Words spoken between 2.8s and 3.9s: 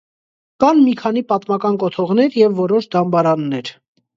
դամբարաններ։